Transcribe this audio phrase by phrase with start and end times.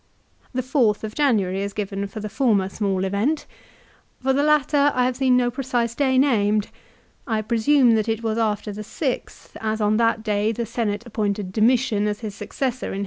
[0.55, 3.45] The 4th of January is the date given for the former small event.
[4.19, 6.69] For the latter I have seen no precise day named.
[7.27, 11.51] I presume that it was after the 6th, as on that day the Senate appointed
[11.53, 12.99] Domitian as his successor in his 1 Ad Att.